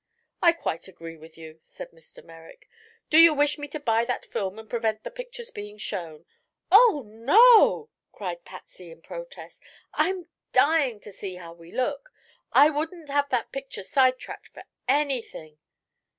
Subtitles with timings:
[0.41, 2.23] "I quite agree with you," said Mr.
[2.23, 2.67] Merrick.
[3.11, 6.25] "Do you wish me to buy that film and prevent the picture's being shown?"
[6.71, 9.61] "Oh, no!" cried Patsy in protest.
[9.93, 12.09] "I'm dying to see how we look.
[12.51, 15.59] I wouldn't have that picture sidetracked for anything."